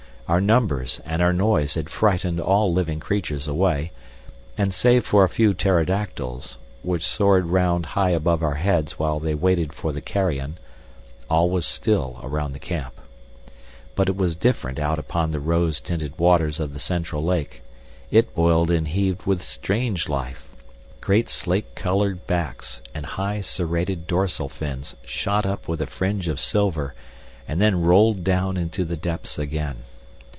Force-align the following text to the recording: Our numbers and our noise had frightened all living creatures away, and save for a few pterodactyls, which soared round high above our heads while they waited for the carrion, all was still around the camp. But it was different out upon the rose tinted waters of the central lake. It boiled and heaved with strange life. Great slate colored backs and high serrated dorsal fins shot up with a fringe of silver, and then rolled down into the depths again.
Our 0.27 0.39
numbers 0.39 1.01
and 1.03 1.21
our 1.21 1.33
noise 1.33 1.73
had 1.73 1.89
frightened 1.89 2.39
all 2.39 2.71
living 2.71 3.01
creatures 3.01 3.49
away, 3.49 3.91
and 4.57 4.73
save 4.73 5.05
for 5.05 5.25
a 5.25 5.29
few 5.29 5.53
pterodactyls, 5.53 6.57
which 6.83 7.05
soared 7.05 7.47
round 7.47 7.85
high 7.87 8.11
above 8.11 8.41
our 8.41 8.53
heads 8.55 8.97
while 8.97 9.19
they 9.19 9.33
waited 9.35 9.73
for 9.73 9.91
the 9.91 9.99
carrion, 9.99 10.57
all 11.29 11.49
was 11.49 11.65
still 11.65 12.17
around 12.23 12.53
the 12.53 12.59
camp. 12.61 12.93
But 13.93 14.07
it 14.07 14.15
was 14.15 14.37
different 14.37 14.79
out 14.79 14.97
upon 14.97 15.31
the 15.31 15.41
rose 15.41 15.81
tinted 15.81 16.17
waters 16.17 16.61
of 16.61 16.71
the 16.73 16.79
central 16.79 17.25
lake. 17.25 17.61
It 18.09 18.33
boiled 18.33 18.71
and 18.71 18.87
heaved 18.87 19.23
with 19.25 19.41
strange 19.43 20.07
life. 20.07 20.47
Great 21.01 21.27
slate 21.27 21.75
colored 21.75 22.25
backs 22.25 22.79
and 22.95 23.05
high 23.05 23.41
serrated 23.41 24.07
dorsal 24.07 24.47
fins 24.47 24.95
shot 25.03 25.45
up 25.45 25.67
with 25.67 25.81
a 25.81 25.87
fringe 25.87 26.29
of 26.29 26.39
silver, 26.39 26.93
and 27.49 27.59
then 27.59 27.81
rolled 27.81 28.23
down 28.23 28.55
into 28.55 28.85
the 28.85 28.95
depths 28.95 29.37
again. 29.37 29.79